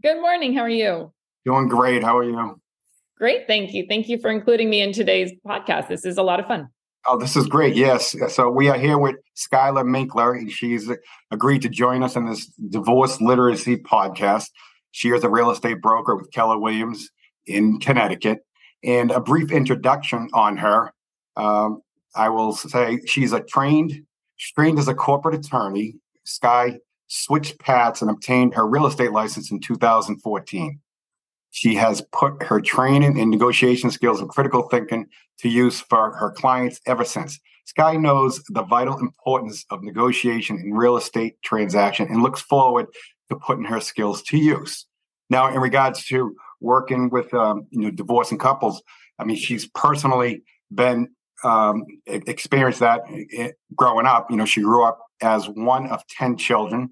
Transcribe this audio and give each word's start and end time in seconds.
Good 0.00 0.20
morning. 0.20 0.54
How 0.54 0.60
are 0.60 0.68
you? 0.68 1.12
Doing 1.44 1.66
great. 1.66 2.04
How 2.04 2.16
are 2.18 2.22
you? 2.22 2.60
Great. 3.16 3.48
Thank 3.48 3.74
you. 3.74 3.84
Thank 3.88 4.08
you 4.08 4.20
for 4.20 4.30
including 4.30 4.70
me 4.70 4.80
in 4.80 4.92
today's 4.92 5.32
podcast. 5.44 5.88
This 5.88 6.04
is 6.04 6.18
a 6.18 6.22
lot 6.22 6.38
of 6.38 6.46
fun. 6.46 6.68
Oh, 7.04 7.18
this 7.18 7.34
is 7.34 7.48
great. 7.48 7.74
Yes. 7.74 8.14
So 8.28 8.48
we 8.48 8.68
are 8.68 8.78
here 8.78 8.96
with 8.96 9.16
Schuyler 9.34 9.82
Minckler. 9.82 10.48
She's 10.50 10.88
agreed 11.32 11.62
to 11.62 11.68
join 11.68 12.04
us 12.04 12.14
in 12.14 12.26
this 12.26 12.46
divorce 12.46 13.20
literacy 13.20 13.78
podcast. 13.78 14.50
She 14.92 15.08
is 15.08 15.24
a 15.24 15.28
real 15.28 15.50
estate 15.50 15.82
broker 15.82 16.14
with 16.14 16.30
Keller 16.30 16.60
Williams 16.60 17.10
in 17.46 17.80
Connecticut. 17.80 18.46
And 18.84 19.10
a 19.10 19.18
brief 19.18 19.50
introduction 19.50 20.28
on 20.32 20.58
her. 20.58 20.92
Um, 21.36 21.82
I 22.14 22.28
will 22.28 22.52
say 22.52 23.00
she's 23.04 23.32
a 23.32 23.40
trained, 23.40 24.00
trained 24.54 24.78
as 24.78 24.86
a 24.86 24.94
corporate 24.94 25.34
attorney. 25.34 25.96
Sky 26.22 26.78
switched 27.08 27.58
paths 27.58 28.00
and 28.00 28.10
obtained 28.10 28.54
her 28.54 28.66
real 28.66 28.86
estate 28.86 29.12
license 29.12 29.50
in 29.50 29.60
2014. 29.60 30.80
She 31.50 31.74
has 31.74 32.02
put 32.12 32.42
her 32.44 32.60
training 32.60 33.18
in 33.18 33.30
negotiation 33.30 33.90
skills 33.90 34.20
and 34.20 34.28
critical 34.28 34.68
thinking 34.68 35.06
to 35.40 35.48
use 35.48 35.80
for 35.80 36.12
her 36.12 36.30
clients 36.30 36.80
ever 36.86 37.04
since. 37.04 37.40
Sky 37.64 37.96
knows 37.96 38.42
the 38.48 38.62
vital 38.62 38.98
importance 38.98 39.64
of 39.70 39.82
negotiation 39.82 40.58
in 40.58 40.72
real 40.72 40.96
estate 40.96 41.36
transaction 41.42 42.06
and 42.08 42.22
looks 42.22 42.40
forward 42.40 42.86
to 43.28 43.36
putting 43.36 43.64
her 43.64 43.80
skills 43.80 44.22
to 44.22 44.38
use. 44.38 44.86
Now, 45.30 45.48
in 45.48 45.60
regards 45.60 46.04
to 46.06 46.34
working 46.60 47.10
with 47.10 47.32
um, 47.34 47.66
you 47.70 47.80
know 47.80 47.90
divorcing 47.90 48.38
couples, 48.38 48.82
I 49.18 49.24
mean, 49.24 49.36
she's 49.36 49.68
personally 49.68 50.42
been 50.72 51.08
um, 51.44 51.84
experienced 52.06 52.80
that 52.80 53.02
eh, 53.36 53.50
growing 53.74 54.06
up. 54.06 54.30
You 54.30 54.36
know, 54.36 54.46
she 54.46 54.62
grew 54.62 54.84
up 54.84 55.00
as 55.20 55.46
one 55.48 55.88
of 55.88 56.06
ten 56.08 56.36
children. 56.36 56.90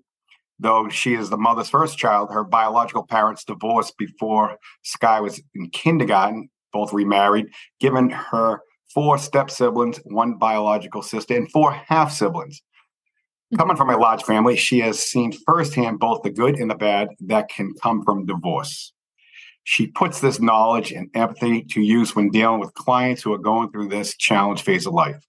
Though 0.58 0.88
she 0.88 1.14
is 1.14 1.28
the 1.28 1.36
mother's 1.36 1.68
first 1.68 1.98
child, 1.98 2.30
her 2.32 2.44
biological 2.44 3.06
parents 3.06 3.44
divorced 3.44 3.96
before 3.98 4.56
Sky 4.82 5.20
was 5.20 5.40
in 5.54 5.68
kindergarten, 5.70 6.48
both 6.72 6.92
remarried, 6.92 7.46
giving 7.78 8.10
her 8.10 8.60
four 8.92 9.18
step 9.18 9.50
siblings, 9.50 10.00
one 10.04 10.38
biological 10.38 11.02
sister, 11.02 11.36
and 11.36 11.50
four 11.50 11.72
half 11.72 12.10
siblings. 12.10 12.60
Mm-hmm. 13.52 13.58
Coming 13.58 13.76
from 13.76 13.90
a 13.90 13.98
large 13.98 14.22
family, 14.22 14.56
she 14.56 14.78
has 14.80 14.98
seen 14.98 15.32
firsthand 15.46 15.98
both 15.98 16.22
the 16.22 16.30
good 16.30 16.56
and 16.58 16.70
the 16.70 16.74
bad 16.74 17.08
that 17.20 17.48
can 17.50 17.74
come 17.82 18.02
from 18.02 18.24
divorce. 18.24 18.92
She 19.64 19.88
puts 19.88 20.20
this 20.20 20.40
knowledge 20.40 20.92
and 20.92 21.10
empathy 21.14 21.62
to 21.64 21.82
use 21.82 22.16
when 22.16 22.30
dealing 22.30 22.60
with 22.60 22.72
clients 22.74 23.22
who 23.22 23.34
are 23.34 23.38
going 23.38 23.70
through 23.72 23.88
this 23.88 24.16
challenge 24.16 24.62
phase 24.62 24.86
of 24.86 24.94
life 24.94 25.26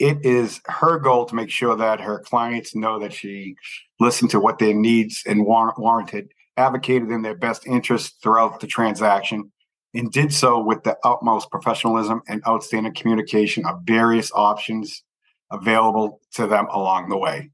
it 0.00 0.24
is 0.24 0.60
her 0.64 0.98
goal 0.98 1.26
to 1.26 1.34
make 1.34 1.50
sure 1.50 1.76
that 1.76 2.00
her 2.00 2.18
clients 2.20 2.74
know 2.74 2.98
that 2.98 3.12
she 3.12 3.54
listened 4.00 4.30
to 4.30 4.40
what 4.40 4.58
their 4.58 4.74
needs 4.74 5.22
and 5.26 5.44
war- 5.44 5.74
warranted, 5.76 6.32
advocated 6.56 7.10
in 7.10 7.22
their 7.22 7.36
best 7.36 7.66
interest 7.66 8.16
throughout 8.22 8.58
the 8.60 8.66
transaction, 8.66 9.52
and 9.94 10.10
did 10.10 10.32
so 10.32 10.58
with 10.58 10.82
the 10.82 10.96
utmost 11.04 11.50
professionalism 11.50 12.22
and 12.28 12.42
outstanding 12.48 12.94
communication 12.94 13.64
of 13.66 13.80
various 13.84 14.32
options 14.34 15.02
available 15.50 16.20
to 16.32 16.46
them 16.46 16.66
along 16.70 17.08
the 17.08 17.18
way. 17.18 17.50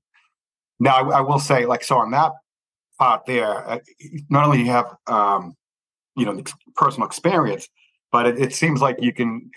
Now, 0.78 0.97
I, 0.97 1.19
I 1.19 1.20
will 1.22 1.38
say, 1.38 1.66
like, 1.66 1.82
so 1.82 1.97
on 1.97 2.10
that 2.12 2.32
part 2.99 3.26
there, 3.26 3.69
uh, 3.69 3.78
not 4.28 4.44
only 4.44 4.60
you 4.60 4.66
have, 4.66 4.94
um, 5.06 5.54
you 6.15 6.25
know, 6.25 6.43
personal 6.75 7.06
experience, 7.06 7.69
but 8.12 8.26
it, 8.26 8.38
it 8.38 8.54
seems 8.54 8.81
like 8.81 8.97
you 9.00 9.12
can, 9.12 9.50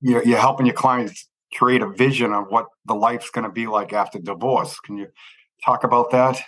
you're, 0.00 0.24
you're 0.24 0.38
helping 0.38 0.66
your 0.66 0.74
clients 0.74 1.28
create 1.54 1.82
a 1.82 1.88
vision 1.90 2.32
of 2.32 2.46
what 2.48 2.66
the 2.86 2.94
life's 2.94 3.30
going 3.30 3.44
to 3.44 3.50
be 3.50 3.66
like 3.66 3.92
after 3.92 4.18
divorce. 4.18 4.78
Can 4.80 4.98
you 4.98 5.06
talk 5.66 5.84
about 5.84 6.10
that? 6.12 6.40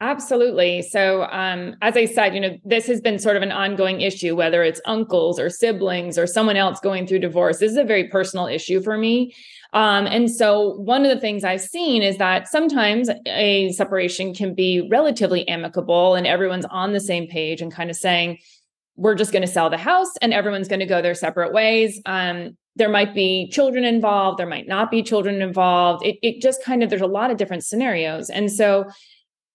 Absolutely. 0.00 0.82
So, 0.82 1.22
um, 1.30 1.76
as 1.80 1.96
I 1.96 2.04
said, 2.04 2.34
you 2.34 2.40
know, 2.40 2.58
this 2.64 2.86
has 2.88 3.00
been 3.00 3.18
sort 3.18 3.36
of 3.36 3.42
an 3.42 3.52
ongoing 3.52 4.00
issue, 4.00 4.36
whether 4.36 4.62
it's 4.62 4.80
uncles 4.84 5.38
or 5.40 5.48
siblings 5.48 6.18
or 6.18 6.26
someone 6.26 6.56
else 6.56 6.80
going 6.80 7.06
through 7.06 7.20
divorce. 7.20 7.58
This 7.58 7.70
is 7.70 7.78
a 7.78 7.84
very 7.84 8.08
personal 8.08 8.46
issue 8.46 8.82
for 8.82 8.98
me. 8.98 9.34
Um, 9.72 10.06
and 10.06 10.30
so, 10.30 10.74
one 10.74 11.06
of 11.06 11.14
the 11.14 11.20
things 11.20 11.42
I've 11.42 11.62
seen 11.62 12.02
is 12.02 12.18
that 12.18 12.48
sometimes 12.48 13.08
a 13.26 13.72
separation 13.72 14.34
can 14.34 14.54
be 14.54 14.86
relatively 14.90 15.48
amicable 15.48 16.16
and 16.16 16.26
everyone's 16.26 16.66
on 16.66 16.92
the 16.92 17.00
same 17.00 17.26
page 17.26 17.62
and 17.62 17.72
kind 17.72 17.88
of 17.88 17.96
saying, 17.96 18.38
we're 18.96 19.14
just 19.14 19.32
going 19.32 19.42
to 19.42 19.48
sell 19.48 19.70
the 19.70 19.78
house 19.78 20.16
and 20.20 20.34
everyone's 20.34 20.68
going 20.68 20.80
to 20.80 20.86
go 20.86 21.02
their 21.02 21.14
separate 21.14 21.52
ways. 21.52 22.00
Um, 22.04 22.56
there 22.76 22.88
might 22.88 23.14
be 23.14 23.48
children 23.50 23.84
involved 23.84 24.38
there 24.38 24.46
might 24.46 24.68
not 24.68 24.90
be 24.90 25.02
children 25.02 25.40
involved. 25.42 26.04
It, 26.04 26.16
it 26.22 26.40
just 26.40 26.62
kind 26.64 26.82
of 26.82 26.90
there's 26.90 27.02
a 27.02 27.06
lot 27.06 27.30
of 27.30 27.36
different 27.36 27.64
scenarios. 27.64 28.30
And 28.30 28.50
so 28.50 28.86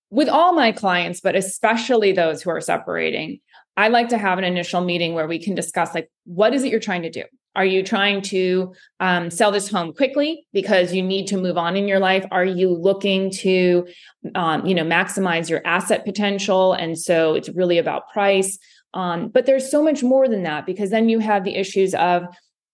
with 0.10 0.30
all 0.30 0.54
my 0.54 0.72
clients 0.72 1.22
but 1.22 1.36
especially 1.36 2.12
those 2.12 2.42
who 2.42 2.50
are 2.50 2.60
separating 2.60 3.40
i 3.78 3.90
like 3.90 4.10
to 4.10 4.18
have 4.18 4.40
an 4.40 4.44
initial 4.44 4.82
meeting 4.82 5.14
where 5.14 5.28
we 5.28 5.38
can 5.38 5.54
discuss 5.54 5.94
like 5.94 6.10
what 6.24 6.54
is 6.54 6.64
it 6.64 6.72
you're 6.72 6.80
trying 6.80 7.04
to 7.04 7.12
do? 7.12 7.24
Are 7.56 7.66
you 7.66 7.84
trying 7.84 8.22
to 8.24 8.74
um, 9.00 9.32
sell 9.32 9.52
this 9.52 9.70
home 9.70 9.94
quickly 9.94 10.46
because 10.54 10.94
you 10.94 11.02
need 11.02 11.28
to 11.28 11.38
move 11.38 11.58
on 11.58 11.76
in 11.76 11.88
your 11.88 12.00
life? 12.00 12.26
Are 12.32 12.46
you 12.46 12.70
looking 12.70 13.32
to 13.32 13.88
um, 14.36 14.66
you 14.66 14.76
know 14.76 14.84
maximize 14.84 15.50
your 15.50 15.62
asset 15.66 16.06
potential? 16.06 16.74
And 16.74 16.98
so 16.98 17.34
it's 17.34 17.50
really 17.50 17.78
about 17.78 18.10
price. 18.10 18.58
Um, 18.94 19.30
but 19.30 19.46
there's 19.46 19.70
so 19.70 19.84
much 19.84 20.04
more 20.04 20.28
than 20.28 20.44
that 20.44 20.66
because 20.66 20.90
then 20.92 21.10
you 21.10 21.20
have 21.20 21.44
the 21.44 21.56
issues 21.56 21.94
of 21.96 22.24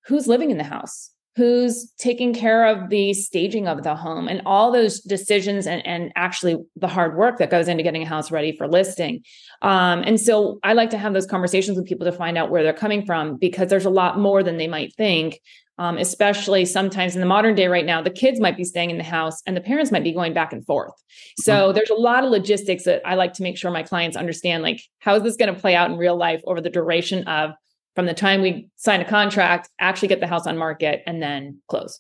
who's 0.08 0.28
living 0.28 0.52
in 0.52 0.58
the 0.58 0.64
house 0.64 1.12
who's 1.36 1.92
taking 1.98 2.34
care 2.34 2.66
of 2.66 2.90
the 2.90 3.14
staging 3.14 3.68
of 3.68 3.84
the 3.84 3.96
home 3.96 4.28
and 4.28 4.42
all 4.46 4.72
those 4.72 5.02
decisions 5.02 5.68
and, 5.68 5.86
and 5.86 6.12
actually 6.16 6.56
the 6.78 6.88
hard 6.88 7.18
work 7.18 7.40
that 7.40 7.50
goes 7.50 7.68
into 7.68 7.84
getting 7.84 8.04
a 8.04 8.08
house 8.08 8.32
ready 8.32 8.56
for 8.56 8.68
listing. 8.68 9.22
Um, 9.62 10.04
and 10.06 10.20
so 10.20 10.60
i 10.64 10.74
like 10.74 10.92
to 10.92 10.98
have 10.98 11.14
those 11.14 11.26
conversations 11.26 11.78
with 11.78 11.88
people 11.88 12.06
to 12.06 12.12
find 12.12 12.38
out 12.38 12.50
where 12.50 12.64
they're 12.64 12.74
coming 12.74 13.06
from 13.06 13.38
because 13.38 13.70
there's 13.70 13.86
a 13.86 13.90
lot 13.90 14.18
more 14.18 14.44
than 14.44 14.58
they 14.58 14.68
might 14.68 14.94
think. 14.96 15.40
Um, 15.78 15.98
especially 15.98 16.64
sometimes 16.64 17.16
in 17.16 17.20
the 17.20 17.28
modern 17.28 17.54
day 17.54 17.68
right 17.68 17.86
now 17.86 18.02
the 18.02 18.10
kids 18.10 18.40
might 18.40 18.56
be 18.56 18.64
staying 18.64 18.92
in 18.92 18.98
the 18.98 19.04
house 19.04 19.42
and 19.46 19.58
the 19.58 19.62
parents 19.62 19.92
might 19.92 20.06
be 20.06 20.14
going 20.14 20.34
back 20.34 20.54
and 20.54 20.66
forth. 20.66 20.94
So 21.38 21.54
mm-hmm. 21.54 21.76
there's 21.76 21.90
a 21.90 21.96
lot 21.96 22.24
of 22.24 22.30
logistics 22.30 22.86
that 22.86 23.02
i 23.04 23.16
like 23.16 23.34
to 23.34 23.44
make 23.44 23.58
sure 23.58 23.72
my 23.72 23.84
clients 23.84 24.16
understand 24.16 24.64
like 24.64 24.80
how 25.00 25.16
is 25.16 25.24
this 25.24 25.36
going 25.36 25.54
to 25.54 25.60
play 25.60 25.76
out 25.76 25.92
in 25.92 25.98
real 25.98 26.16
life 26.16 26.42
over 26.48 26.62
the 26.62 26.70
duration 26.70 27.28
of 27.28 27.52
from 27.96 28.06
the 28.06 28.14
time 28.14 28.42
we 28.42 28.70
sign 28.76 29.02
a 29.02 29.06
contract, 29.06 29.70
actually 29.80 30.10
get 30.10 30.20
the 30.20 30.28
house 30.28 30.46
on 30.46 30.58
market, 30.58 31.02
and 31.08 31.22
then 31.22 31.60
close. 31.70 32.00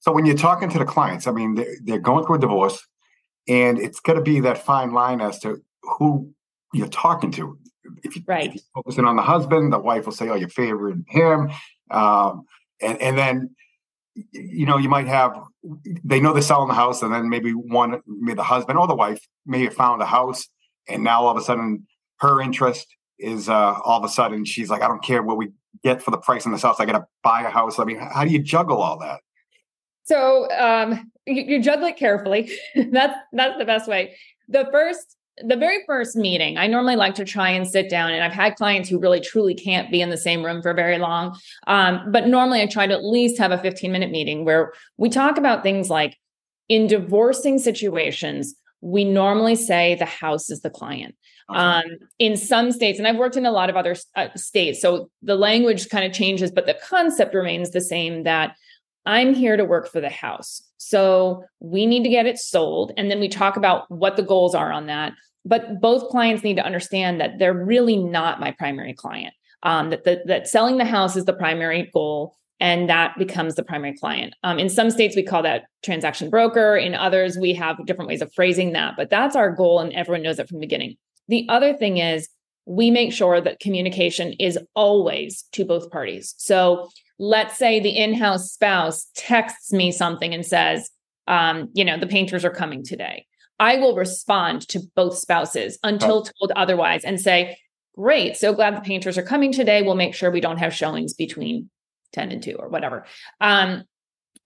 So 0.00 0.10
when 0.10 0.26
you're 0.26 0.36
talking 0.36 0.68
to 0.70 0.78
the 0.78 0.84
clients, 0.84 1.26
I 1.26 1.32
mean, 1.32 1.54
they're, 1.54 1.76
they're 1.84 2.00
going 2.00 2.24
through 2.24 2.36
a 2.36 2.40
divorce, 2.40 2.84
and 3.46 3.78
it's 3.78 4.00
going 4.00 4.16
to 4.16 4.24
be 4.24 4.40
that 4.40 4.58
fine 4.58 4.92
line 4.92 5.20
as 5.20 5.38
to 5.40 5.62
who 5.82 6.32
you're 6.72 6.88
talking 6.88 7.30
to. 7.32 7.58
If, 8.02 8.16
you, 8.16 8.22
right. 8.26 8.48
if 8.48 8.54
you're 8.54 8.62
focusing 8.74 9.04
on 9.04 9.16
the 9.16 9.22
husband, 9.22 9.72
the 9.72 9.78
wife 9.78 10.06
will 10.06 10.12
say, 10.12 10.28
"Oh, 10.28 10.34
you're 10.34 10.48
favoring 10.48 11.04
him," 11.08 11.50
um, 11.90 12.46
and 12.80 13.00
and 13.00 13.18
then 13.18 13.54
you 14.32 14.66
know 14.66 14.78
you 14.78 14.88
might 14.88 15.06
have 15.06 15.38
they 16.04 16.20
know 16.20 16.32
they're 16.32 16.42
selling 16.42 16.68
the 16.68 16.74
house, 16.74 17.02
and 17.02 17.12
then 17.12 17.28
maybe 17.28 17.52
one, 17.52 18.00
maybe 18.06 18.36
the 18.36 18.42
husband 18.42 18.78
or 18.78 18.86
the 18.86 18.94
wife 18.94 19.20
may 19.44 19.64
have 19.64 19.74
found 19.74 20.00
a 20.00 20.06
house, 20.06 20.48
and 20.88 21.04
now 21.04 21.22
all 21.22 21.30
of 21.30 21.36
a 21.36 21.42
sudden 21.42 21.86
her 22.20 22.40
interest 22.40 22.86
is 23.22 23.48
uh, 23.48 23.74
all 23.84 23.98
of 23.98 24.04
a 24.04 24.08
sudden 24.08 24.44
she's 24.44 24.70
like, 24.70 24.82
I 24.82 24.88
don't 24.88 25.02
care 25.02 25.22
what 25.22 25.36
we 25.36 25.50
get 25.82 26.02
for 26.02 26.10
the 26.10 26.18
price 26.18 26.44
in 26.46 26.52
this 26.52 26.62
house. 26.62 26.80
I 26.80 26.84
got 26.84 26.98
to 26.98 27.06
buy 27.22 27.42
a 27.42 27.50
house. 27.50 27.78
I 27.78 27.84
mean, 27.84 27.98
how 27.98 28.24
do 28.24 28.30
you 28.30 28.40
juggle 28.40 28.82
all 28.82 28.98
that? 28.98 29.20
So 30.04 30.50
um, 30.50 31.10
you, 31.26 31.42
you 31.42 31.62
juggle 31.62 31.86
it 31.86 31.96
carefully. 31.96 32.50
that's 32.90 33.14
that's 33.32 33.58
the 33.58 33.64
best 33.64 33.88
way. 33.88 34.16
The 34.48 34.68
first, 34.72 35.16
the 35.38 35.56
very 35.56 35.78
first 35.86 36.16
meeting, 36.16 36.58
I 36.58 36.66
normally 36.66 36.96
like 36.96 37.14
to 37.14 37.24
try 37.24 37.50
and 37.50 37.66
sit 37.66 37.88
down. 37.88 38.12
And 38.12 38.22
I've 38.22 38.32
had 38.32 38.56
clients 38.56 38.88
who 38.88 38.98
really 38.98 39.20
truly 39.20 39.54
can't 39.54 39.90
be 39.90 40.00
in 40.00 40.10
the 40.10 40.16
same 40.16 40.44
room 40.44 40.60
for 40.60 40.74
very 40.74 40.98
long. 40.98 41.38
Um, 41.66 42.10
but 42.10 42.26
normally, 42.26 42.60
I 42.60 42.66
try 42.66 42.86
to 42.86 42.94
at 42.94 43.04
least 43.04 43.38
have 43.38 43.52
a 43.52 43.58
15 43.58 43.90
minute 43.92 44.10
meeting 44.10 44.44
where 44.44 44.72
we 44.96 45.08
talk 45.08 45.38
about 45.38 45.62
things 45.62 45.88
like 45.88 46.16
in 46.68 46.86
divorcing 46.86 47.58
situations. 47.58 48.54
We 48.80 49.04
normally 49.04 49.54
say 49.54 49.94
the 49.94 50.04
house 50.04 50.50
is 50.50 50.60
the 50.60 50.70
client. 50.70 51.14
Um, 51.48 51.84
in 52.18 52.36
some 52.36 52.72
states, 52.72 52.98
and 52.98 53.06
I've 53.06 53.16
worked 53.16 53.36
in 53.36 53.46
a 53.46 53.50
lot 53.50 53.70
of 53.70 53.76
other 53.76 53.96
uh, 54.16 54.28
states, 54.36 54.80
so 54.80 55.10
the 55.22 55.36
language 55.36 55.88
kind 55.88 56.04
of 56.04 56.12
changes, 56.12 56.50
but 56.50 56.66
the 56.66 56.78
concept 56.82 57.34
remains 57.34 57.70
the 57.70 57.80
same 57.80 58.22
that 58.24 58.56
I'm 59.04 59.34
here 59.34 59.56
to 59.56 59.64
work 59.64 59.88
for 59.88 60.00
the 60.00 60.08
house. 60.08 60.62
So 60.78 61.44
we 61.60 61.86
need 61.86 62.04
to 62.04 62.08
get 62.08 62.26
it 62.26 62.38
sold. 62.38 62.92
And 62.96 63.10
then 63.10 63.20
we 63.20 63.28
talk 63.28 63.56
about 63.56 63.90
what 63.90 64.16
the 64.16 64.22
goals 64.22 64.54
are 64.54 64.72
on 64.72 64.86
that. 64.86 65.12
but 65.44 65.80
both 65.80 66.08
clients 66.10 66.44
need 66.44 66.56
to 66.56 66.64
understand 66.64 67.20
that 67.20 67.38
they're 67.38 67.52
really 67.52 67.96
not 67.96 68.40
my 68.40 68.52
primary 68.52 68.94
client. 68.94 69.34
Um, 69.64 69.90
that 69.90 70.04
the, 70.04 70.22
that 70.26 70.48
selling 70.48 70.76
the 70.76 70.84
house 70.84 71.14
is 71.14 71.24
the 71.24 71.32
primary 71.32 71.88
goal, 71.94 72.34
and 72.58 72.88
that 72.88 73.16
becomes 73.16 73.54
the 73.54 73.62
primary 73.62 73.96
client. 73.96 74.34
Um, 74.42 74.58
in 74.58 74.68
some 74.68 74.90
states, 74.90 75.14
we 75.14 75.22
call 75.22 75.42
that 75.44 75.64
transaction 75.84 76.30
broker. 76.30 76.76
In 76.76 76.94
others, 76.94 77.38
we 77.38 77.54
have 77.54 77.84
different 77.86 78.08
ways 78.08 78.22
of 78.22 78.32
phrasing 78.34 78.72
that, 78.72 78.94
but 78.96 79.08
that's 79.08 79.36
our 79.36 79.52
goal, 79.52 79.78
and 79.78 79.92
everyone 79.92 80.22
knows 80.22 80.40
it 80.40 80.48
from 80.48 80.58
the 80.58 80.66
beginning. 80.66 80.96
The 81.28 81.46
other 81.48 81.74
thing 81.74 81.98
is 81.98 82.28
we 82.66 82.90
make 82.90 83.12
sure 83.12 83.40
that 83.40 83.60
communication 83.60 84.32
is 84.34 84.58
always 84.74 85.44
to 85.52 85.64
both 85.64 85.90
parties. 85.90 86.34
So 86.38 86.88
let's 87.18 87.56
say 87.56 87.80
the 87.80 87.96
in-house 87.96 88.52
spouse 88.52 89.08
texts 89.16 89.72
me 89.72 89.90
something 89.92 90.32
and 90.32 90.44
says, 90.44 90.90
um, 91.26 91.70
you 91.74 91.84
know, 91.84 91.98
the 91.98 92.06
painters 92.06 92.44
are 92.44 92.50
coming 92.50 92.84
today. 92.84 93.26
I 93.58 93.76
will 93.76 93.94
respond 93.94 94.66
to 94.68 94.80
both 94.96 95.16
spouses 95.18 95.78
until 95.82 96.22
told 96.22 96.52
otherwise 96.56 97.04
and 97.04 97.20
say, 97.20 97.56
great, 97.94 98.36
so 98.36 98.52
glad 98.52 98.76
the 98.76 98.80
painters 98.80 99.18
are 99.18 99.22
coming 99.22 99.52
today. 99.52 99.82
We'll 99.82 99.94
make 99.94 100.14
sure 100.14 100.30
we 100.30 100.40
don't 100.40 100.58
have 100.58 100.74
showings 100.74 101.14
between 101.14 101.70
10 102.12 102.32
and 102.32 102.42
2 102.42 102.56
or 102.58 102.68
whatever. 102.68 103.04
Um, 103.40 103.84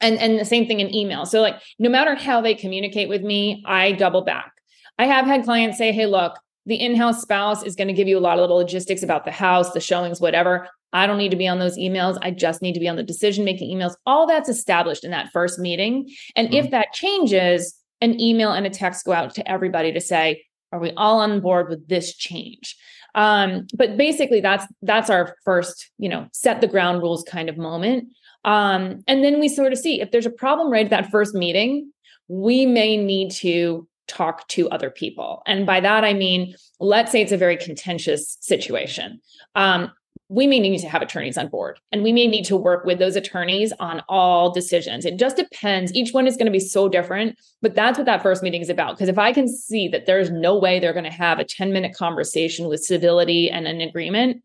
and 0.00 0.18
and 0.18 0.38
the 0.38 0.44
same 0.44 0.66
thing 0.66 0.80
in 0.80 0.94
email. 0.94 1.24
So 1.24 1.40
like 1.40 1.56
no 1.78 1.88
matter 1.88 2.14
how 2.14 2.40
they 2.40 2.54
communicate 2.54 3.08
with 3.08 3.22
me, 3.22 3.62
I 3.66 3.92
double 3.92 4.22
back. 4.22 4.52
I 4.98 5.06
have 5.06 5.26
had 5.26 5.44
clients 5.44 5.78
say, 5.78 5.92
"Hey, 5.92 6.06
look, 6.06 6.38
the 6.66 6.74
in-house 6.74 7.22
spouse 7.22 7.62
is 7.62 7.76
going 7.76 7.88
to 7.88 7.94
give 7.94 8.08
you 8.08 8.18
a 8.18 8.20
lot 8.20 8.38
of 8.38 8.48
the 8.48 8.54
logistics 8.54 9.02
about 9.02 9.24
the 9.24 9.30
house, 9.30 9.72
the 9.72 9.80
showings, 9.80 10.20
whatever. 10.20 10.68
I 10.92 11.06
don't 11.06 11.18
need 11.18 11.30
to 11.30 11.36
be 11.36 11.48
on 11.48 11.58
those 11.58 11.78
emails. 11.78 12.18
I 12.22 12.30
just 12.30 12.62
need 12.62 12.72
to 12.74 12.80
be 12.80 12.88
on 12.88 12.96
the 12.96 13.02
decision 13.02 13.44
making 13.44 13.76
emails. 13.76 13.94
All 14.04 14.26
that's 14.26 14.48
established 14.48 15.04
in 15.04 15.10
that 15.12 15.30
first 15.32 15.58
meeting. 15.58 16.10
And 16.34 16.48
mm-hmm. 16.48 16.56
if 16.56 16.70
that 16.72 16.92
changes, 16.92 17.74
an 18.00 18.20
email 18.20 18.52
and 18.52 18.66
a 18.66 18.70
text 18.70 19.06
go 19.06 19.12
out 19.12 19.34
to 19.34 19.50
everybody 19.50 19.92
to 19.92 20.00
say, 20.00 20.44
are 20.72 20.78
we 20.78 20.92
all 20.96 21.20
on 21.20 21.40
board 21.40 21.68
with 21.68 21.88
this 21.88 22.14
change? 22.14 22.76
Um, 23.14 23.66
but 23.74 23.96
basically 23.96 24.40
that's 24.40 24.66
that's 24.82 25.08
our 25.08 25.36
first, 25.44 25.90
you 25.98 26.08
know, 26.08 26.26
set 26.32 26.60
the 26.60 26.66
ground 26.66 27.00
rules 27.00 27.24
kind 27.24 27.48
of 27.48 27.56
moment. 27.56 28.08
Um, 28.44 29.02
and 29.08 29.24
then 29.24 29.40
we 29.40 29.48
sort 29.48 29.72
of 29.72 29.78
see 29.78 30.00
if 30.00 30.10
there's 30.10 30.26
a 30.26 30.30
problem 30.30 30.70
right 30.70 30.84
at 30.84 30.90
that 30.90 31.10
first 31.10 31.34
meeting, 31.34 31.90
we 32.28 32.66
may 32.66 32.96
need 32.96 33.30
to 33.32 33.88
talk 34.08 34.46
to 34.48 34.68
other 34.70 34.90
people. 34.90 35.42
And 35.46 35.66
by 35.66 35.80
that, 35.80 36.04
I 36.04 36.12
mean, 36.14 36.54
let's 36.80 37.12
say 37.12 37.22
it's 37.22 37.32
a 37.32 37.36
very 37.36 37.56
contentious 37.56 38.36
situation. 38.40 39.20
Um, 39.54 39.90
we 40.28 40.46
may 40.46 40.58
need 40.58 40.78
to 40.78 40.88
have 40.88 41.02
attorneys 41.02 41.38
on 41.38 41.48
board 41.48 41.78
and 41.92 42.02
we 42.02 42.12
may 42.12 42.26
need 42.26 42.44
to 42.44 42.56
work 42.56 42.84
with 42.84 42.98
those 42.98 43.14
attorneys 43.14 43.72
on 43.78 44.02
all 44.08 44.50
decisions. 44.50 45.04
It 45.04 45.18
just 45.18 45.36
depends. 45.36 45.94
Each 45.94 46.12
one 46.12 46.26
is 46.26 46.36
going 46.36 46.46
to 46.46 46.52
be 46.52 46.58
so 46.58 46.88
different, 46.88 47.38
but 47.62 47.74
that's 47.74 47.96
what 47.96 48.06
that 48.06 48.22
first 48.22 48.42
meeting 48.42 48.60
is 48.60 48.68
about. 48.68 48.96
Because 48.96 49.08
if 49.08 49.18
I 49.18 49.32
can 49.32 49.46
see 49.46 49.86
that 49.88 50.06
there's 50.06 50.30
no 50.30 50.58
way 50.58 50.80
they're 50.80 50.92
going 50.92 51.04
to 51.04 51.10
have 51.10 51.38
a 51.38 51.44
10 51.44 51.72
minute 51.72 51.94
conversation 51.94 52.66
with 52.66 52.82
civility 52.82 53.48
and 53.50 53.68
an 53.68 53.80
agreement, 53.80 54.42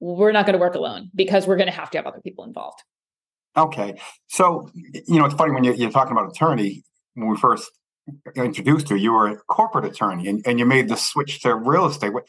we're 0.00 0.32
not 0.32 0.44
going 0.44 0.54
to 0.54 0.58
work 0.58 0.74
alone 0.74 1.10
because 1.14 1.46
we're 1.46 1.56
going 1.56 1.68
to 1.68 1.72
have 1.72 1.90
to 1.90 1.98
have 1.98 2.06
other 2.06 2.20
people 2.20 2.44
involved. 2.44 2.82
Okay. 3.56 3.98
So, 4.28 4.70
you 4.74 5.18
know, 5.18 5.24
it's 5.24 5.34
funny 5.34 5.52
when 5.52 5.64
you're, 5.64 5.74
you're 5.74 5.90
talking 5.90 6.12
about 6.12 6.30
attorney, 6.30 6.82
when 7.14 7.28
we 7.28 7.36
first 7.36 7.70
introduced 8.34 8.90
you, 8.90 8.96
you 8.96 9.12
were 9.12 9.28
a 9.28 9.36
corporate 9.36 9.84
attorney 9.84 10.28
and, 10.28 10.42
and 10.46 10.58
you 10.58 10.66
made 10.66 10.88
the 10.88 10.96
switch 10.96 11.40
to 11.42 11.54
real 11.54 11.86
estate. 11.86 12.12
What, 12.12 12.24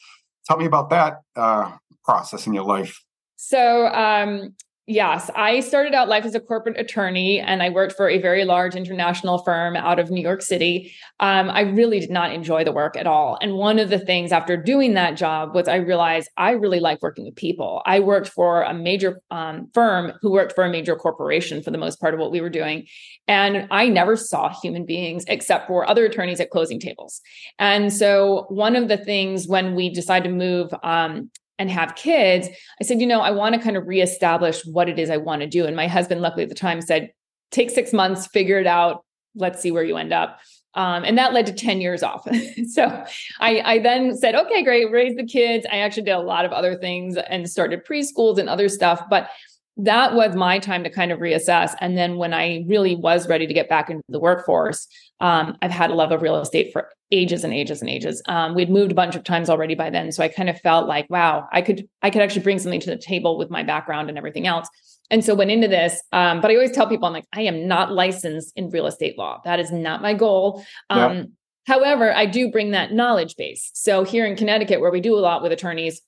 Tell 0.46 0.58
me 0.58 0.66
about 0.66 0.90
that 0.90 1.22
uh, 1.36 1.78
process 2.04 2.48
in 2.48 2.54
your 2.54 2.66
life. 2.66 3.02
So, 3.38 3.88
um, 3.88 4.56
Yes, 4.86 5.32
I 5.34 5.62
started 5.62 5.94
out 5.94 6.10
life 6.10 6.26
as 6.26 6.36
a 6.36 6.42
corporate 6.42 6.78
attorney 6.78 7.40
and 7.40 7.64
I 7.64 7.70
worked 7.70 7.94
for 7.94 8.10
a 8.10 8.20
very 8.20 8.44
large 8.44 8.76
international 8.76 9.38
firm 9.38 9.78
out 9.78 9.98
of 9.98 10.12
New 10.12 10.22
York 10.22 10.42
City. 10.42 10.94
Um, 11.22 11.50
I 11.50 11.62
really 11.62 12.02
did 12.02 12.10
not 12.10 12.34
enjoy 12.34 12.66
the 12.66 12.74
work 12.74 12.98
at 12.98 13.08
all. 13.08 13.38
And 13.42 13.54
one 13.54 13.80
of 13.80 13.90
the 13.90 13.98
things 13.98 14.34
after 14.34 14.58
doing 14.58 14.94
that 14.96 15.16
job 15.16 15.56
was 15.56 15.70
I 15.70 15.78
realized 15.78 16.30
I 16.36 16.52
really 16.52 16.82
like 16.82 17.02
working 17.02 17.24
with 17.24 17.38
people. 17.38 17.82
I 17.86 18.02
worked 18.02 18.28
for 18.28 18.64
a 18.64 18.74
major 18.74 19.22
um, 19.32 19.70
firm 19.74 20.12
who 20.22 20.34
worked 20.34 20.54
for 20.54 20.66
a 20.66 20.70
major 20.70 20.98
corporation 20.98 21.64
for 21.64 21.72
the 21.72 21.78
most 21.78 22.02
part 22.02 22.14
of 22.14 22.20
what 22.20 22.34
we 22.34 22.42
were 22.42 22.50
doing. 22.50 22.86
And 23.30 23.70
I 23.72 23.88
never 23.88 24.18
saw 24.18 24.50
human 24.50 24.86
beings 24.86 25.24
except 25.30 25.66
for 25.68 25.90
other 25.90 26.04
attorneys 26.04 26.42
at 26.42 26.50
closing 26.50 26.82
tables. 26.82 27.22
And 27.58 27.94
so, 27.94 28.48
one 28.50 28.76
of 28.76 28.90
the 28.90 28.98
things 28.98 29.48
when 29.48 29.76
we 29.76 29.90
decided 29.90 30.28
to 30.28 30.36
move 30.36 30.74
um, 30.84 31.30
and 31.60 31.70
have 31.70 31.96
kids, 31.96 32.50
I 32.82 32.84
said, 32.84 33.00
you 33.00 33.08
know, 33.08 33.22
I 33.22 33.32
want 33.32 33.56
to 33.56 33.62
kind 33.62 33.78
of 33.78 33.88
reestablish 33.88 34.66
what 34.66 34.90
it 34.90 35.00
is 35.00 35.10
I 35.10 35.18
want 35.18 35.42
to 35.42 35.48
do. 35.48 35.66
And 35.66 35.76
my 35.76 35.88
husband, 35.88 36.22
luckily 36.22 36.44
at 36.44 36.50
the 36.50 36.56
time, 36.56 36.82
said, 36.82 37.12
take 37.52 37.70
six 37.70 37.94
months, 37.94 38.28
figure 38.28 38.60
it 38.60 38.68
out. 38.68 39.06
Let's 39.36 39.62
see 39.62 39.72
where 39.72 39.84
you 39.84 39.98
end 39.98 40.14
up. 40.14 40.40
Um, 40.76 41.04
and 41.04 41.18
that 41.20 41.34
led 41.34 41.46
to 41.46 41.54
10 41.54 41.82
years 41.82 42.02
off. 42.02 42.28
so 42.72 43.06
I, 43.40 43.62
I 43.62 43.80
then 43.80 44.18
said, 44.18 44.36
okay, 44.36 44.64
great, 44.64 44.92
raise 44.92 45.16
the 45.16 45.26
kids. 45.26 45.66
I 45.72 45.78
actually 45.78 46.04
did 46.04 46.12
a 46.12 46.20
lot 46.20 46.46
of 46.46 46.52
other 46.52 46.76
things 46.76 47.16
and 47.16 47.50
started 47.50 47.86
preschools 47.86 48.40
and 48.40 48.50
other 48.50 48.70
stuff. 48.70 49.04
But 49.10 49.30
that 49.78 50.14
was 50.14 50.36
my 50.36 50.60
time 50.60 50.84
to 50.84 50.90
kind 50.90 51.12
of 51.12 51.20
reassess. 51.20 51.74
And 51.82 51.98
then 51.98 52.18
when 52.18 52.34
I 52.34 52.64
really 52.68 52.96
was 52.96 53.28
ready 53.28 53.48
to 53.48 53.54
get 53.54 53.70
back 53.70 53.90
into 53.90 54.04
the 54.08 54.20
workforce, 54.20 54.88
um, 55.20 55.58
I've 55.62 55.72
had 55.72 55.90
a 55.90 55.96
love 55.96 56.12
of 56.12 56.22
real 56.22 56.40
estate 56.40 56.72
for 56.72 56.90
ages 57.12 57.44
and 57.44 57.54
ages 57.54 57.82
and 57.82 57.90
ages. 57.90 58.22
Um, 58.28 58.56
we'd 58.56 58.70
moved 58.70 58.92
a 58.92 58.96
bunch 58.96 59.16
of 59.16 59.24
times 59.24 59.50
already 59.50 59.76
by 59.76 59.90
then, 59.90 60.12
so 60.12 60.24
I 60.24 60.28
kind 60.28 60.50
of 60.50 60.60
felt 60.62 60.88
like, 60.88 61.08
wow, 61.10 61.48
I 61.52 61.62
could 61.62 61.88
I 62.02 62.10
could 62.10 62.22
actually 62.22 62.44
bring 62.44 62.60
something 62.60 62.82
to 62.82 62.90
the 62.90 62.98
table 62.98 63.38
with 63.38 63.50
my 63.50 63.64
background 63.64 64.10
and 64.10 64.18
everything 64.18 64.48
else. 64.48 64.68
And 65.10 65.24
so 65.24 65.36
went 65.36 65.52
into 65.52 65.68
this. 65.68 66.02
Um, 66.12 66.42
but 66.42 66.50
I 66.50 66.56
always 66.56 66.72
tell 66.72 66.88
people, 66.88 67.08
I'm 67.08 67.14
like, 67.14 67.28
I 67.34 67.42
am 67.42 67.68
not 67.68 67.92
licensed 67.92 68.54
in 68.56 68.70
real 68.70 68.88
estate 68.88 69.18
law. 69.18 69.42
That 69.44 69.60
is 69.60 69.72
not 69.72 70.02
my 70.02 70.14
goal. 70.14 70.66
Um, 70.90 71.16
yeah. 71.16 71.24
However, 71.66 72.14
I 72.14 72.26
do 72.26 72.52
bring 72.52 72.72
that 72.72 72.92
knowledge 72.92 73.36
base. 73.36 73.70
So 73.74 74.04
here 74.04 74.26
in 74.26 74.36
Connecticut, 74.36 74.82
where 74.82 74.92
we 74.92 75.02
do 75.02 75.16
a 75.16 75.20
lot 75.20 75.42
with 75.42 75.52
attorneys, 75.52 76.02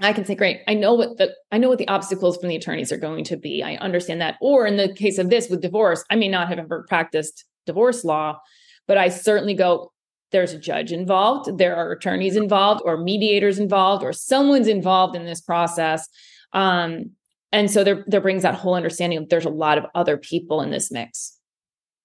I 0.00 0.12
can 0.12 0.24
say, 0.24 0.34
great, 0.34 0.60
I 0.68 0.74
know 0.74 0.94
what 0.94 1.18
the 1.18 1.34
I 1.50 1.58
know 1.58 1.68
what 1.68 1.78
the 1.78 1.88
obstacles 1.88 2.36
from 2.36 2.48
the 2.48 2.56
attorneys 2.56 2.92
are 2.92 2.98
going 2.98 3.24
to 3.24 3.36
be. 3.36 3.62
I 3.62 3.74
understand 3.76 4.20
that. 4.20 4.36
Or 4.40 4.66
in 4.66 4.76
the 4.76 4.92
case 4.92 5.18
of 5.18 5.30
this 5.30 5.48
with 5.48 5.60
divorce, 5.60 6.04
I 6.10 6.16
may 6.16 6.28
not 6.28 6.48
have 6.48 6.58
ever 6.58 6.84
practiced 6.88 7.44
divorce 7.66 8.04
law, 8.04 8.38
but 8.86 8.96
I 8.96 9.08
certainly 9.08 9.54
go, 9.54 9.92
there's 10.30 10.52
a 10.52 10.58
judge 10.58 10.92
involved, 10.92 11.58
there 11.58 11.74
are 11.74 11.90
attorneys 11.90 12.36
involved, 12.36 12.82
or 12.84 12.96
mediators 12.96 13.58
involved, 13.58 14.04
or 14.04 14.12
someone's 14.12 14.68
involved 14.68 15.16
in 15.16 15.24
this 15.24 15.40
process. 15.40 16.08
Um, 16.52 17.10
and 17.50 17.70
so 17.70 17.82
there 17.82 18.04
there 18.06 18.20
brings 18.20 18.42
that 18.42 18.54
whole 18.54 18.74
understanding 18.74 19.18
of 19.18 19.28
there's 19.28 19.44
a 19.44 19.50
lot 19.50 19.78
of 19.78 19.86
other 19.94 20.16
people 20.16 20.60
in 20.60 20.70
this 20.70 20.90
mix. 20.90 21.38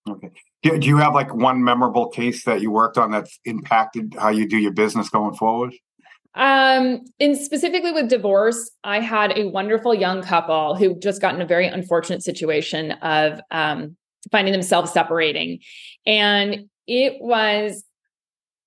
Okay. 0.09 0.31
Do, 0.63 0.77
do 0.79 0.87
you 0.87 0.97
have 0.97 1.13
like 1.13 1.33
one 1.33 1.63
memorable 1.63 2.07
case 2.07 2.45
that 2.45 2.61
you 2.61 2.71
worked 2.71 2.97
on 2.97 3.11
that's 3.11 3.39
impacted 3.45 4.15
how 4.17 4.29
you 4.29 4.47
do 4.47 4.57
your 4.57 4.71
business 4.71 5.09
going 5.09 5.35
forward? 5.35 5.73
Um, 6.35 7.01
in 7.19 7.35
specifically 7.35 7.91
with 7.91 8.09
divorce, 8.09 8.71
I 8.83 8.99
had 8.99 9.37
a 9.37 9.49
wonderful 9.49 9.93
young 9.93 10.23
couple 10.23 10.75
who 10.75 10.97
just 10.99 11.21
got 11.21 11.35
in 11.35 11.41
a 11.41 11.45
very 11.45 11.67
unfortunate 11.67 12.23
situation 12.23 12.91
of 12.91 13.39
um, 13.51 13.95
finding 14.31 14.51
themselves 14.51 14.91
separating. 14.91 15.59
And 16.05 16.69
it 16.87 17.21
was 17.21 17.83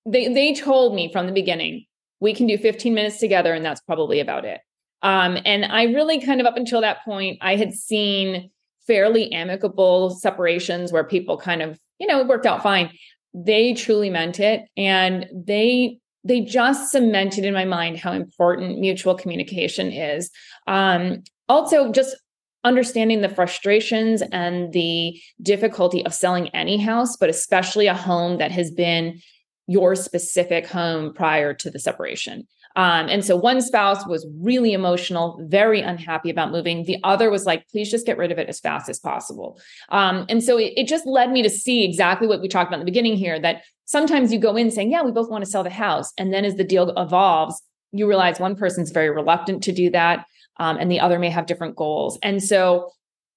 they 0.05 0.33
they 0.33 0.53
told 0.53 0.95
me 0.95 1.11
from 1.11 1.25
the 1.25 1.33
beginning, 1.33 1.85
we 2.19 2.33
can 2.33 2.47
do 2.47 2.57
15 2.57 2.93
minutes 2.93 3.19
together 3.19 3.53
and 3.53 3.65
that's 3.65 3.81
probably 3.81 4.19
about 4.19 4.45
it. 4.45 4.61
Um, 5.01 5.37
and 5.45 5.65
I 5.65 5.83
really 5.83 6.19
kind 6.19 6.41
of 6.41 6.47
up 6.47 6.57
until 6.57 6.81
that 6.81 7.03
point, 7.03 7.37
I 7.41 7.55
had 7.55 7.73
seen 7.73 8.49
fairly 8.87 9.31
amicable 9.31 10.11
separations 10.11 10.91
where 10.91 11.03
people 11.03 11.37
kind 11.37 11.61
of, 11.61 11.77
you 11.99 12.07
know, 12.07 12.19
it 12.19 12.27
worked 12.27 12.45
out 12.45 12.63
fine. 12.63 12.91
They 13.33 13.73
truly 13.73 14.09
meant 14.09 14.39
it. 14.39 14.63
And 14.75 15.27
they 15.33 15.99
they 16.27 16.41
just 16.41 16.91
cemented 16.91 17.45
in 17.45 17.53
my 17.53 17.65
mind 17.65 17.97
how 17.97 18.11
important 18.11 18.79
mutual 18.79 19.15
communication 19.15 19.91
is. 19.91 20.29
Um, 20.67 21.23
also, 21.47 21.91
just 21.91 22.15
understanding 22.63 23.21
the 23.21 23.29
frustrations 23.29 24.21
and 24.31 24.73
the 24.73 25.19
difficulty 25.41 26.05
of 26.05 26.13
selling 26.13 26.49
any 26.49 26.77
house, 26.77 27.15
but 27.15 27.29
especially 27.29 27.87
a 27.87 27.93
home 27.93 28.39
that 28.39 28.51
has 28.51 28.71
been 28.71 29.21
your 29.67 29.95
specific 29.95 30.67
home 30.67 31.13
prior 31.13 31.53
to 31.53 31.69
the 31.69 31.79
separation. 31.79 32.45
Um, 32.75 33.07
and 33.09 33.25
so 33.25 33.35
one 33.35 33.61
spouse 33.61 34.05
was 34.05 34.27
really 34.39 34.73
emotional, 34.73 35.43
very 35.47 35.81
unhappy 35.81 36.29
about 36.29 36.51
moving. 36.51 36.83
The 36.83 36.97
other 37.03 37.31
was 37.31 37.45
like, 37.45 37.67
please 37.69 37.89
just 37.89 38.05
get 38.05 38.19
rid 38.19 38.31
of 38.31 38.37
it 38.37 38.49
as 38.49 38.59
fast 38.59 38.87
as 38.87 38.99
possible. 38.99 39.59
Um, 39.89 40.25
and 40.29 40.43
so 40.43 40.59
it, 40.59 40.73
it, 40.77 40.87
just 40.87 41.07
led 41.07 41.31
me 41.31 41.41
to 41.41 41.49
see 41.49 41.83
exactly 41.83 42.27
what 42.27 42.39
we 42.39 42.47
talked 42.47 42.67
about 42.67 42.79
in 42.79 42.85
the 42.85 42.91
beginning 42.91 43.15
here 43.15 43.39
that 43.39 43.63
sometimes 43.87 44.31
you 44.31 44.39
go 44.39 44.55
in 44.55 44.69
saying, 44.69 44.91
yeah, 44.91 45.01
we 45.01 45.11
both 45.11 45.29
want 45.29 45.43
to 45.43 45.49
sell 45.49 45.63
the 45.63 45.69
house. 45.71 46.13
And 46.17 46.31
then 46.31 46.45
as 46.45 46.55
the 46.55 46.63
deal 46.63 46.89
evolves, 46.95 47.61
you 47.91 48.07
realize 48.07 48.39
one 48.39 48.55
person's 48.55 48.91
very 48.91 49.09
reluctant 49.09 49.63
to 49.63 49.71
do 49.71 49.89
that 49.89 50.25
um, 50.59 50.77
and 50.77 50.91
the 50.91 50.99
other 50.99 51.19
may 51.19 51.29
have 51.29 51.45
different 51.45 51.75
goals. 51.75 52.19
And 52.21 52.43
so 52.43 52.91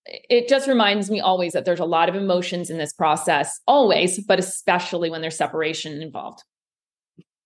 it 0.07 0.49
just 0.49 0.67
reminds 0.67 1.11
me 1.11 1.21
always 1.21 1.53
that 1.53 1.65
there's 1.65 1.81
a 1.81 1.85
lot 1.85 2.09
of 2.09 2.15
emotions 2.15 2.71
in 2.71 2.79
this 2.79 2.93
process, 2.93 3.61
always, 3.67 4.19
but 4.21 4.39
especially 4.39 5.11
when 5.11 5.21
there's 5.21 5.37
separation 5.37 6.03
involved. 6.03 6.43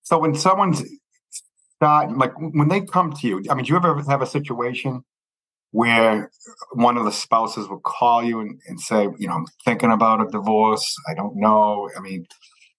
So 0.03 0.19
when 0.19 0.35
someone's 0.35 0.83
not 1.81 2.17
like 2.17 2.33
when 2.39 2.69
they 2.69 2.83
come 2.83 3.13
to 3.13 3.27
you, 3.27 3.43
I 3.51 3.55
mean, 3.55 3.65
do 3.65 3.73
you 3.73 3.77
ever 3.77 4.01
have 4.09 4.23
a 4.23 4.27
situation 4.27 5.03
where 5.73 6.31
one 6.75 6.97
of 6.97 7.05
the 7.05 7.11
spouses 7.11 7.69
will 7.69 7.81
call 7.81 8.23
you 8.23 8.39
and, 8.39 8.61
and 8.69 8.81
say, 8.81 9.09
you 9.19 9.27
know, 9.27 9.35
I'm 9.35 9.47
thinking 9.65 9.91
about 9.91 10.21
a 10.21 10.31
divorce. 10.31 10.95
I 11.11 11.15
don't 11.15 11.35
know. 11.35 11.91
I 11.97 12.01
mean, 12.01 12.27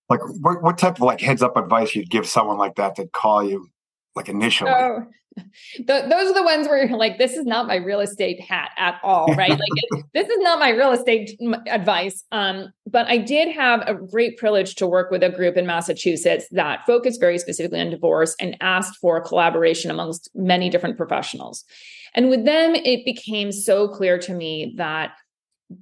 like 0.10 0.22
what, 0.42 0.62
what 0.62 0.78
type 0.78 0.96
of 0.96 1.02
like 1.02 1.22
heads 1.22 1.42
up 1.42 1.58
advice 1.58 1.96
you'd 1.96 2.10
give 2.10 2.28
someone 2.28 2.58
like 2.58 2.76
that 2.76 2.96
to 2.96 3.08
call 3.08 3.44
you 3.44 3.70
like 4.16 4.30
initially? 4.30 4.72
Oh, 4.72 5.06
the, 5.78 6.06
those 6.10 6.32
are 6.32 6.34
the 6.34 6.44
ones 6.44 6.68
where 6.68 6.86
you're 6.86 6.98
like, 6.98 7.18
this 7.18 7.34
is 7.34 7.46
not 7.46 7.68
my 7.68 7.76
real 7.76 8.00
estate 8.00 8.40
hat 8.40 8.72
at 8.78 9.00
all, 9.04 9.28
right? 9.36 9.50
like, 9.50 10.06
this 10.14 10.30
is 10.30 10.38
not 10.40 10.60
my 10.60 10.70
real 10.70 10.92
estate 10.92 11.38
advice. 11.68 12.24
Um, 12.32 12.72
but 12.88 13.08
I 13.08 13.18
did 13.18 13.54
have 13.54 13.82
a 13.88 13.96
great 13.96 14.38
privilege 14.38 14.76
to 14.76 14.88
work 14.88 15.12
with 15.12 15.24
a 15.24 15.30
group 15.30 15.58
in 15.58 15.66
Massachusetts 15.66 16.46
that 16.52 16.86
focused 16.86 17.20
very 17.20 17.38
specifically 17.38 17.82
on 17.82 17.90
divorce 17.90 18.36
and 18.40 18.56
asked 18.62 18.98
for 18.98 19.18
a 19.18 19.22
collaboration 19.22 19.92
amongst 19.92 20.30
many 20.36 20.70
different 20.70 20.98
professionals. 20.98 21.66
And 22.14 22.30
with 22.30 22.46
them, 22.46 22.76
it 22.76 23.04
became 23.04 23.52
so 23.52 23.90
clear 23.90 24.18
to 24.20 24.34
me 24.34 24.74
that 24.78 25.12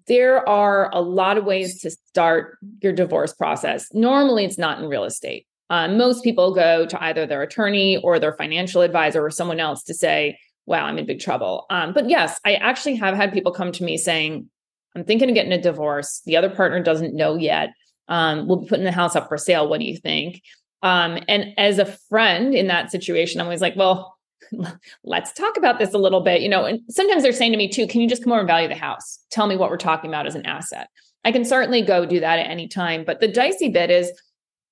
there 0.08 0.48
are 0.48 0.90
a 0.94 1.02
lot 1.02 1.38
of 1.38 1.46
ways 1.46 1.82
to 1.82 1.92
start 1.92 2.58
your 2.82 2.94
divorce 2.94 3.34
process. 3.34 3.94
Normally, 3.94 4.46
it's 4.46 4.58
not 4.58 4.80
in 4.80 4.88
real 4.88 5.04
estate. 5.04 5.46
Um, 5.70 5.98
most 5.98 6.24
people 6.24 6.54
go 6.54 6.86
to 6.86 7.04
either 7.04 7.25
their 7.25 7.42
attorney 7.42 7.98
or 7.98 8.20
their 8.20 8.34
financial 8.34 8.82
advisor 8.82 9.25
or 9.25 9.32
someone 9.32 9.60
else 9.60 9.84
to 9.84 9.94
say, 9.94 10.38
wow, 10.66 10.86
I'm 10.86 10.98
in 10.98 11.06
big 11.06 11.20
trouble. 11.20 11.66
Um, 11.70 11.94
but 11.94 12.10
yes, 12.10 12.40
I 12.46 12.56
actually 12.56 12.96
have 12.96 13.16
had 13.16 13.34
people 13.34 13.52
come 13.52 13.72
to 13.74 13.84
me 13.84 13.98
saying, 13.98 14.50
I'm 14.96 15.04
thinking 15.04 15.30
of 15.30 15.36
getting 15.36 15.52
a 15.52 15.62
divorce. 15.62 16.22
The 16.25 16.38
other 16.38 16.50
partner 16.50 16.82
doesn't 16.82 17.16
know 17.16 17.36
yet. 17.36 17.70
Um, 18.08 18.48
we'll 18.48 18.58
be 18.58 18.68
putting 18.68 18.86
the 18.86 18.92
house 18.92 19.16
up 19.16 19.28
for 19.28 19.38
sale. 19.38 19.68
What 19.68 19.80
do 19.80 19.86
you 19.86 19.98
think? 19.98 20.42
Um, 20.84 21.18
and 21.28 21.54
as 21.58 21.80
a 21.80 21.86
friend 22.10 22.54
in 22.54 22.68
that 22.68 22.92
situation, 22.92 23.40
I'm 23.40 23.48
always 23.48 23.62
like, 23.62 23.75
well, 23.75 24.16
let's 25.04 25.34
talk 25.34 25.58
about 25.58 25.80
this 25.80 25.94
a 25.94 25.98
little 25.98 26.22
bit. 26.22 26.42
You 26.42 26.50
know, 26.50 26.66
and 26.66 26.82
sometimes 26.90 27.24
they're 27.24 27.32
saying 27.32 27.52
to 27.52 27.58
me 27.58 27.70
too, 27.70 27.88
can 27.88 28.02
you 28.02 28.10
just 28.10 28.24
come 28.24 28.32
over 28.32 28.40
and 28.40 28.48
value 28.48 28.68
the 28.68 28.75
house? 28.75 29.20
Tell 29.32 29.48
me 29.48 29.56
what 29.56 29.70
we're 29.70 29.78
talking 29.78 30.10
about 30.10 30.28
as 30.28 30.36
an 30.36 30.46
asset. 30.46 30.90
I 31.25 31.32
can 31.32 31.46
certainly 31.46 31.82
go 31.82 32.06
do 32.06 32.20
that 32.20 32.40
at 32.40 32.50
any 32.50 32.68
time. 32.68 33.04
But 33.06 33.22
the 33.22 33.28
dicey 33.28 33.70
bit 33.70 33.90
is 33.90 34.12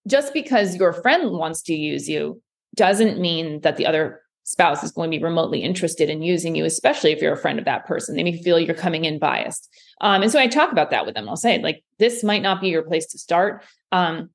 just 0.08 0.34
because 0.34 0.76
your 0.76 0.94
friend 0.94 1.32
wants 1.32 1.62
to 1.64 1.74
use 1.74 2.10
you 2.10 2.42
doesn't 2.76 3.20
mean 3.20 3.62
that 3.62 3.78
the 3.78 3.86
other 3.86 4.22
spouse 4.44 4.84
is 4.84 4.92
going 4.92 5.12
to 5.12 5.18
be 5.18 5.24
remotely 5.24 5.60
interested 5.60 6.10
in 6.10 6.22
using 6.22 6.56
you, 6.56 6.66
especially 6.66 7.12
if 7.12 7.22
you're 7.22 7.34
a 7.34 7.38
friend 7.38 7.60
of 7.60 7.66
that 7.66 7.86
person. 7.86 8.16
They 8.16 8.24
may 8.24 8.42
feel 8.42 8.60
you're 8.60 8.76
coming 8.76 9.06
in 9.06 9.20
biased. 9.20 9.70
Um, 10.02 10.24
and 10.24 10.32
so 10.32 10.40
I 10.40 10.48
talk 10.48 10.72
about 10.72 10.90
that 10.90 11.06
with 11.06 11.16
them. 11.16 11.30
I'll 11.30 11.38
say, 11.38 11.62
like, 11.62 11.84
this 12.00 12.24
might 12.24 12.42
not 12.42 12.60
be 12.60 12.70
your 12.70 12.84
place 12.84 13.06
to 13.08 13.20
start. 13.20 13.64
Um, 13.92 14.30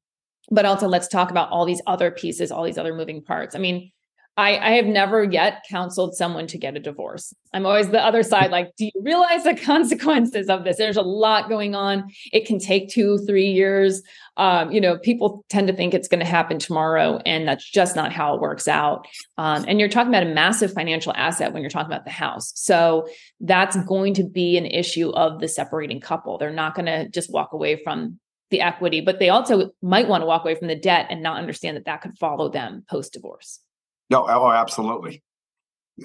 but 0.51 0.65
also 0.65 0.87
let's 0.87 1.09
talk 1.09 1.31
about 1.31 1.51
all 1.51 1.67
these 1.67 1.83
other 1.87 2.11
pieces, 2.11 2.53
all 2.53 2.63
these 2.63 2.79
other 2.79 2.95
moving 2.95 3.23
parts. 3.23 3.55
I 3.55 3.59
mean, 3.59 3.91
I, 4.37 4.59
I, 4.59 4.71
have 4.73 4.85
never 4.85 5.25
yet 5.25 5.65
counseled 5.69 6.15
someone 6.15 6.47
to 6.49 6.59
get 6.59 6.77
a 6.77 6.81
divorce. 6.81 7.35
I'm 7.55 7.65
always 7.65 7.89
the 7.89 8.05
other 8.05 8.23
side, 8.23 8.51
like, 8.51 8.77
do 8.77 8.85
you 8.85 8.93
realize 9.03 9.45
the 9.45 9.55
consequences 9.65 10.49
of 10.49 10.65
this? 10.65 10.77
There's 10.77 10.99
a 10.99 11.03
lot 11.03 11.49
going 11.49 11.75
on. 11.75 12.11
It 12.33 12.47
can 12.47 12.59
take 12.59 12.91
two, 12.91 13.19
three 13.27 13.51
years. 13.51 14.03
Um, 14.37 14.71
you 14.71 14.81
know, 14.81 14.99
people 14.99 15.45
tend 15.49 15.69
to 15.69 15.75
think 15.75 15.95
it's 15.95 16.09
going 16.09 16.21
to 16.21 16.27
happen 16.27 16.59
tomorrow, 16.59 17.21
and 17.25 17.49
that's 17.49 17.69
just 17.69 17.97
not 17.97 18.13
how 18.13 18.35
it 18.35 18.41
works 18.43 18.69
out. 18.69 19.07
Um, 19.39 19.65
and 19.67 19.81
you're 19.81 19.89
talking 19.89 20.11
about 20.11 20.27
a 20.27 20.35
massive 20.35 20.73
financial 20.73 21.15
asset 21.17 21.55
when 21.55 21.63
you're 21.63 21.71
talking 21.71 21.91
about 21.91 22.05
the 22.05 22.11
house. 22.11 22.53
So 22.57 23.09
that's 23.41 23.77
going 23.85 24.15
to 24.15 24.25
be 24.25 24.59
an 24.59 24.67
issue 24.67 25.11
of 25.11 25.41
the 25.41 25.49
separating 25.49 26.01
couple. 26.01 26.37
They're 26.37 26.51
not 26.51 26.75
going 26.75 26.87
to 26.87 27.09
just 27.09 27.33
walk 27.33 27.55
away 27.55 27.83
from 27.83 28.21
the 28.51 28.61
equity, 28.61 29.01
but 29.01 29.19
they 29.19 29.31
also 29.31 29.71
might 29.81 30.09
want 30.09 30.23
to 30.23 30.27
walk 30.27 30.45
away 30.45 30.55
from 30.55 30.69
the 30.69 30.77
debt 30.77 31.07
and 31.11 31.23
not 31.23 31.39
understand 31.39 31.77
that 31.77 31.87
that 31.87 32.03
could 32.03 32.17
follow 32.19 32.51
them 32.51 32.85
post 32.89 33.15
divorce. 33.15 33.61
No, 34.11 34.27
oh, 34.29 34.51
absolutely. 34.51 35.23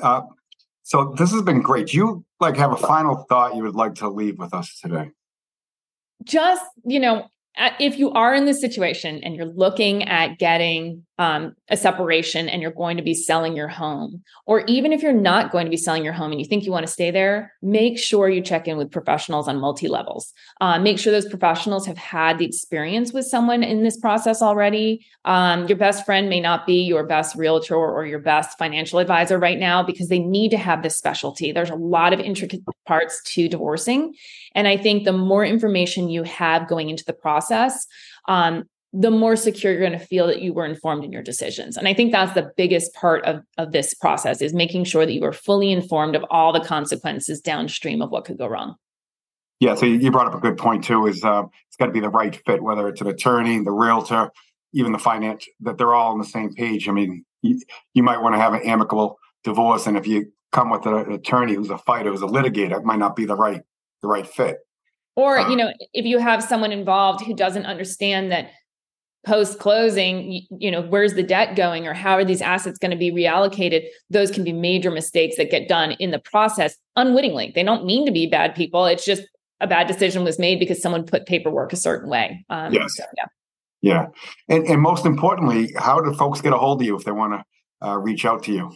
Uh, 0.01 0.21
so 0.83 1.13
this 1.17 1.31
has 1.31 1.41
been 1.43 1.61
great. 1.61 1.93
You 1.93 2.25
like 2.39 2.57
have 2.57 2.71
a 2.71 2.77
final 2.77 3.25
thought 3.29 3.55
you 3.55 3.63
would 3.63 3.75
like 3.75 3.95
to 3.95 4.09
leave 4.09 4.39
with 4.39 4.53
us 4.53 4.79
today? 4.79 5.11
Just, 6.23 6.65
you 6.83 6.99
know, 6.99 7.27
if 7.57 7.99
you 7.99 8.11
are 8.11 8.33
in 8.33 8.45
this 8.45 8.61
situation 8.61 9.21
and 9.23 9.35
you're 9.35 9.45
looking 9.45 10.03
at 10.03 10.39
getting 10.39 11.05
um, 11.19 11.53
a 11.69 11.77
separation 11.77 12.49
and 12.49 12.61
you're 12.61 12.71
going 12.71 12.97
to 12.97 13.03
be 13.03 13.13
selling 13.13 13.55
your 13.55 13.67
home, 13.67 14.23
or 14.47 14.61
even 14.61 14.91
if 14.91 15.03
you're 15.03 15.13
not 15.13 15.51
going 15.51 15.65
to 15.65 15.69
be 15.69 15.77
selling 15.77 16.03
your 16.03 16.13
home 16.13 16.31
and 16.31 16.39
you 16.39 16.47
think 16.47 16.65
you 16.65 16.71
want 16.71 16.85
to 16.85 16.91
stay 16.91 17.11
there, 17.11 17.53
make 17.61 17.99
sure 17.99 18.29
you 18.29 18.41
check 18.41 18.67
in 18.67 18.77
with 18.77 18.89
professionals 18.89 19.47
on 19.47 19.59
multi 19.59 19.87
levels. 19.87 20.33
Uh, 20.61 20.79
make 20.79 20.97
sure 20.97 21.11
those 21.11 21.27
professionals 21.27 21.85
have 21.85 21.97
had 21.97 22.39
the 22.39 22.45
experience 22.45 23.13
with 23.13 23.25
someone 23.25 23.63
in 23.63 23.83
this 23.83 23.97
process 23.97 24.41
already. 24.41 25.05
Um, 25.25 25.67
your 25.67 25.77
best 25.77 26.05
friend 26.05 26.29
may 26.29 26.39
not 26.39 26.65
be 26.65 26.81
your 26.81 27.05
best 27.05 27.35
realtor 27.35 27.75
or 27.75 28.05
your 28.05 28.19
best 28.19 28.57
financial 28.57 28.97
advisor 28.97 29.37
right 29.37 29.59
now 29.59 29.83
because 29.83 30.07
they 30.07 30.19
need 30.19 30.49
to 30.51 30.57
have 30.57 30.81
this 30.81 30.97
specialty. 30.97 31.51
There's 31.51 31.69
a 31.69 31.75
lot 31.75 32.13
of 32.13 32.19
intricate 32.19 32.61
parts 32.87 33.21
to 33.33 33.47
divorcing. 33.47 34.15
And 34.55 34.67
I 34.67 34.77
think 34.77 35.03
the 35.03 35.13
more 35.13 35.45
information 35.45 36.09
you 36.09 36.23
have 36.23 36.67
going 36.67 36.89
into 36.89 37.05
the 37.05 37.13
process, 37.13 37.40
um, 38.27 38.65
the 38.93 39.11
more 39.11 39.35
secure 39.35 39.71
you're 39.71 39.81
going 39.81 39.97
to 39.97 40.05
feel 40.05 40.27
that 40.27 40.41
you 40.41 40.53
were 40.53 40.65
informed 40.65 41.03
in 41.03 41.11
your 41.11 41.23
decisions. 41.23 41.77
And 41.77 41.87
I 41.87 41.93
think 41.93 42.11
that's 42.11 42.33
the 42.33 42.51
biggest 42.57 42.93
part 42.93 43.23
of, 43.23 43.41
of 43.57 43.71
this 43.71 43.93
process 43.93 44.41
is 44.41 44.53
making 44.53 44.83
sure 44.83 45.05
that 45.05 45.13
you 45.13 45.23
are 45.23 45.31
fully 45.31 45.71
informed 45.71 46.15
of 46.15 46.25
all 46.29 46.51
the 46.51 46.59
consequences 46.59 47.39
downstream 47.39 48.01
of 48.01 48.09
what 48.09 48.25
could 48.25 48.37
go 48.37 48.47
wrong. 48.47 48.75
Yeah, 49.61 49.75
so 49.75 49.85
you 49.85 50.11
brought 50.11 50.27
up 50.27 50.33
a 50.33 50.39
good 50.39 50.57
point 50.57 50.83
too. 50.83 51.05
Is 51.05 51.23
uh, 51.23 51.43
it's 51.67 51.77
got 51.77 51.85
to 51.85 51.91
be 51.91 51.99
the 51.99 52.09
right 52.09 52.35
fit, 52.45 52.63
whether 52.63 52.89
it's 52.89 52.99
an 52.99 53.07
attorney, 53.07 53.63
the 53.63 53.71
realtor, 53.71 54.31
even 54.73 54.91
the 54.91 54.97
finance, 54.97 55.45
that 55.61 55.77
they're 55.77 55.93
all 55.93 56.11
on 56.11 56.17
the 56.17 56.25
same 56.25 56.51
page. 56.53 56.89
I 56.89 56.91
mean, 56.91 57.23
you, 57.43 57.61
you 57.93 58.01
might 58.01 58.21
want 58.21 58.33
to 58.33 58.39
have 58.39 58.55
an 58.55 58.63
amicable 58.63 59.19
divorce, 59.43 59.85
and 59.85 59.97
if 59.97 60.07
you 60.07 60.33
come 60.51 60.71
with 60.71 60.87
an 60.87 61.11
attorney 61.11 61.53
who's 61.53 61.69
a 61.69 61.77
fighter, 61.77 62.09
who's 62.09 62.23
a 62.23 62.25
litigator, 62.25 62.77
it 62.77 62.83
might 62.83 62.97
not 62.97 63.15
be 63.15 63.25
the 63.25 63.35
right 63.35 63.61
the 64.01 64.07
right 64.07 64.25
fit. 64.25 64.57
Or 65.15 65.39
you 65.39 65.55
know, 65.55 65.73
if 65.93 66.05
you 66.05 66.19
have 66.19 66.43
someone 66.43 66.71
involved 66.71 67.25
who 67.25 67.35
doesn't 67.35 67.65
understand 67.65 68.31
that 68.31 68.51
post 69.25 69.59
closing 69.59 70.47
you, 70.49 70.71
know 70.71 70.81
where's 70.81 71.13
the 71.13 71.23
debt 71.23 71.55
going 71.55 71.85
or 71.85 71.93
how 71.93 72.13
are 72.13 72.25
these 72.25 72.41
assets 72.41 72.79
going 72.79 72.89
to 72.89 72.97
be 72.97 73.11
reallocated 73.11 73.85
those 74.09 74.31
can 74.31 74.43
be 74.43 74.51
major 74.51 74.89
mistakes 74.89 75.37
that 75.37 75.51
get 75.51 75.67
done 75.67 75.91
in 75.99 76.11
the 76.11 76.19
process 76.19 76.75
unwittingly. 76.95 77.51
They 77.53 77.63
don't 77.63 77.85
mean 77.85 78.05
to 78.05 78.11
be 78.11 78.25
bad 78.25 78.55
people. 78.55 78.85
It's 78.85 79.05
just 79.05 79.23
a 79.59 79.67
bad 79.67 79.87
decision 79.87 80.23
was 80.23 80.39
made 80.39 80.59
because 80.59 80.81
someone 80.81 81.05
put 81.05 81.27
paperwork 81.27 81.71
a 81.71 81.75
certain 81.75 82.09
way. 82.09 82.43
Um, 82.49 82.73
yes. 82.73 82.95
so, 82.95 83.03
yeah. 83.15 83.25
Yeah. 83.83 84.05
And, 84.49 84.65
and 84.65 84.81
most 84.81 85.05
importantly 85.05 85.71
how 85.77 85.99
do 85.99 86.13
folks 86.13 86.41
get 86.41 86.53
a 86.53 86.57
hold 86.57 86.81
of 86.81 86.87
you 86.87 86.95
if 86.95 87.03
they 87.03 87.11
want 87.11 87.33
to 87.33 87.87
uh, 87.87 87.97
reach 87.97 88.25
out 88.25 88.43
to 88.43 88.51
you 88.51 88.71